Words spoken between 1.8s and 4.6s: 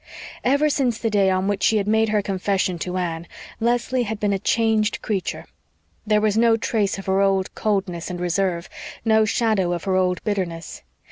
made her confession to Anne Leslie had been a